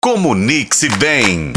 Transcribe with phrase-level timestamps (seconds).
[0.00, 1.52] Comunique-se bem.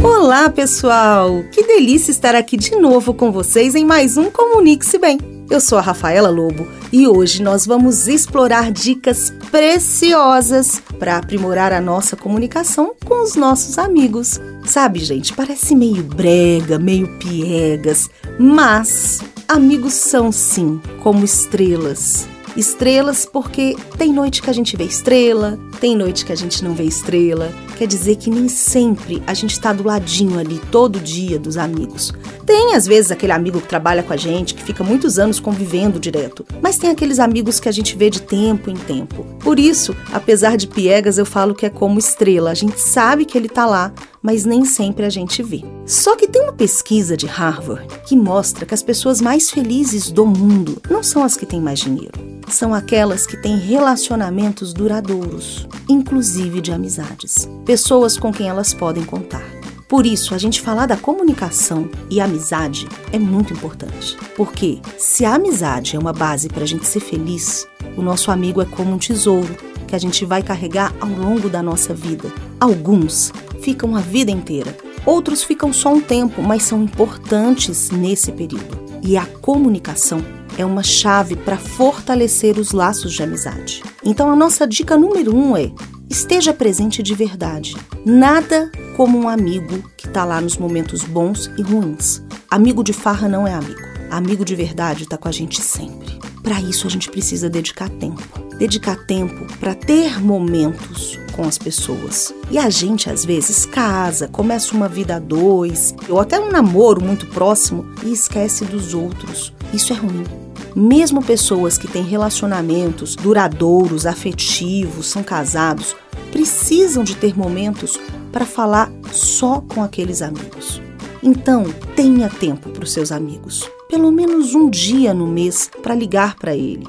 [0.00, 1.42] Olá, pessoal!
[1.50, 5.18] Que delícia estar aqui de novo com vocês em mais um Comunique-se Bem.
[5.50, 11.80] Eu sou a Rafaela Lobo e hoje nós vamos explorar dicas preciosas para aprimorar a
[11.80, 14.40] nossa comunicação com os nossos amigos.
[14.64, 18.08] Sabe, gente, parece meio brega, meio piegas,
[18.38, 25.58] mas amigos são sim como estrelas Estrelas porque tem noite que a gente vê estrela,
[25.80, 27.52] tem noite que a gente não vê estrela.
[27.78, 32.12] Quer dizer que nem sempre a gente está do ladinho ali todo dia dos amigos.
[32.44, 36.00] Tem às vezes aquele amigo que trabalha com a gente, que fica muitos anos convivendo
[36.00, 39.24] direto, mas tem aqueles amigos que a gente vê de tempo em tempo.
[39.38, 42.50] Por isso, apesar de piegas, eu falo que é como estrela.
[42.50, 45.64] A gente sabe que ele está lá, mas nem sempre a gente vê.
[45.86, 50.26] Só que tem uma pesquisa de Harvard que mostra que as pessoas mais felizes do
[50.26, 56.60] mundo não são as que têm mais dinheiro são aquelas que têm relacionamentos duradouros, inclusive
[56.60, 59.44] de amizades, pessoas com quem elas podem contar.
[59.90, 64.16] Por isso, a gente falar da comunicação e amizade é muito importante.
[64.36, 67.66] Porque se a amizade é uma base para a gente ser feliz,
[67.96, 69.52] o nosso amigo é como um tesouro
[69.88, 72.30] que a gente vai carregar ao longo da nossa vida.
[72.60, 78.78] Alguns ficam a vida inteira, outros ficam só um tempo, mas são importantes nesse período.
[79.02, 80.22] E a comunicação
[80.60, 83.82] é uma chave para fortalecer os laços de amizade.
[84.04, 85.72] Então, a nossa dica número um é:
[86.08, 87.76] esteja presente de verdade.
[88.04, 92.22] Nada como um amigo que está lá nos momentos bons e ruins.
[92.50, 93.80] Amigo de farra não é amigo.
[94.10, 96.18] Amigo de verdade está com a gente sempre.
[96.42, 98.22] Para isso, a gente precisa dedicar tempo.
[98.58, 102.34] Dedicar tempo para ter momentos com as pessoas.
[102.50, 107.02] E a gente, às vezes, casa, começa uma vida a dois, ou até um namoro
[107.02, 109.54] muito próximo e esquece dos outros.
[109.72, 110.39] Isso é ruim.
[110.74, 115.96] Mesmo pessoas que têm relacionamentos duradouros, afetivos, são casados,
[116.30, 117.98] precisam de ter momentos
[118.32, 120.80] para falar só com aqueles amigos.
[121.22, 123.68] Então, tenha tempo para os seus amigos.
[123.88, 126.86] Pelo menos um dia no mês para ligar para ele.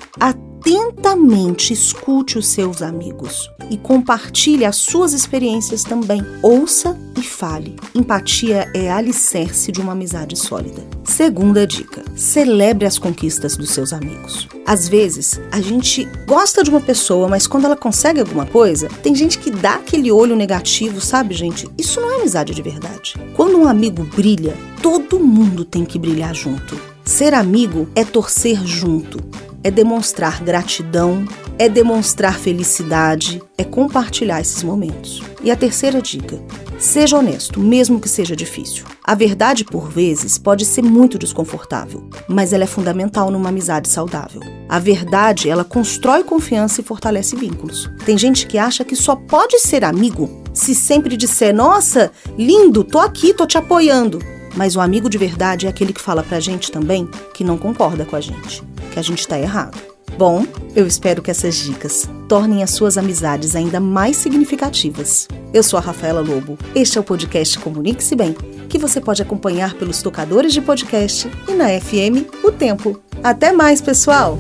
[0.62, 6.22] Atentamente escute os seus amigos e compartilhe as suas experiências também.
[6.44, 7.76] Ouça e fale.
[7.96, 10.84] Empatia é alicerce de uma amizade sólida.
[11.04, 14.48] Segunda dica: celebre as conquistas dos seus amigos.
[14.64, 19.16] Às vezes, a gente gosta de uma pessoa, mas quando ela consegue alguma coisa, tem
[19.16, 21.68] gente que dá aquele olho negativo, sabe, gente?
[21.76, 23.16] Isso não é amizade de verdade.
[23.36, 26.80] Quando um amigo brilha, todo mundo tem que brilhar junto.
[27.04, 29.20] Ser amigo é torcer junto,
[29.64, 31.26] é demonstrar gratidão,
[31.58, 35.22] é demonstrar felicidade, é compartilhar esses momentos.
[35.44, 36.40] E a terceira dica:
[36.80, 38.86] seja honesto, mesmo que seja difícil.
[39.04, 44.42] A verdade, por vezes, pode ser muito desconfortável, mas ela é fundamental numa amizade saudável.
[44.70, 47.90] A verdade, ela constrói confiança e fortalece vínculos.
[48.06, 53.00] Tem gente que acha que só pode ser amigo se sempre disser: "Nossa, lindo, tô
[53.00, 54.20] aqui, tô te apoiando".
[54.56, 58.04] Mas o amigo de verdade é aquele que fala pra gente também que não concorda
[58.04, 59.80] com a gente, que a gente tá errado.
[60.18, 65.28] Bom, eu espero que essas dicas tornem as suas amizades ainda mais significativas.
[65.54, 66.58] Eu sou a Rafaela Lobo.
[66.76, 68.36] Este é o podcast Comunique-se Bem,
[68.70, 73.02] que você pode acompanhar pelos tocadores de podcast e na FM O Tempo.
[73.24, 74.38] Até mais, pessoal!